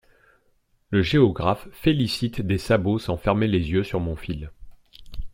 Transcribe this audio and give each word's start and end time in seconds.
Le 0.89 1.03
géographe 1.03 1.67
félicite 1.73 2.41
des 2.41 2.57
sabots 2.57 2.97
sans 2.97 3.17
fermer 3.17 3.45
les 3.45 3.69
yeux 3.69 3.83
sur 3.83 3.99
mon 3.99 4.15
fil. 4.15 4.49